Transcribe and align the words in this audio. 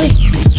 Wait. 0.00 0.49